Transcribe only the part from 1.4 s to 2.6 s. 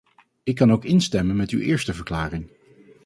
uw eerste verklaring.